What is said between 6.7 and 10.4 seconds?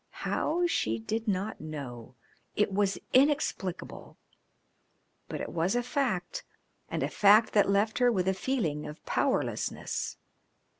and a fact that left her with a feeling of powerlessness.